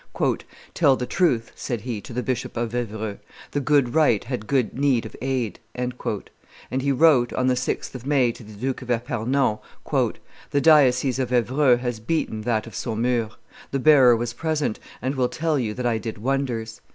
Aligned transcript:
"Tell 0.73 0.95
the 0.95 1.05
truth," 1.05 1.51
said 1.53 1.81
he 1.81 2.01
to 2.01 2.11
the 2.11 2.23
Bishop 2.23 2.57
of 2.57 2.73
Evreux, 2.73 3.19
"the 3.51 3.59
good 3.59 3.93
right 3.93 4.23
had 4.23 4.47
good 4.47 4.73
need 4.73 5.05
of 5.05 5.15
aid;" 5.21 5.59
and 5.75 5.93
he 6.81 6.91
wrote, 6.91 7.31
on 7.33 7.45
the 7.45 7.53
6th 7.53 7.93
of 7.93 8.07
May 8.07 8.31
to 8.31 8.43
the 8.43 8.53
Duke 8.53 8.81
of 8.81 8.89
Epernon, 8.89 9.59
"The 10.49 10.59
diocese 10.59 11.19
of 11.19 11.31
Evreux 11.31 11.77
has 11.77 11.99
beaten 11.99 12.41
that 12.41 12.65
of 12.65 12.73
Saumur. 12.73 13.29
The 13.69 13.77
bearer 13.77 14.15
was 14.15 14.33
present, 14.33 14.79
and 15.03 15.13
will 15.13 15.29
tell 15.29 15.59
you 15.59 15.75
that 15.75 15.85
I 15.85 15.99
did 15.99 16.17
wonders. 16.17 16.81